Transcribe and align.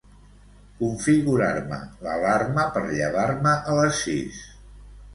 Configurar-me 0.79 1.79
l'alarma 2.07 2.65
per 2.79 2.85
llevar-me 2.91 3.57
a 3.75 3.81
les 3.83 4.05
sis. 4.09 4.47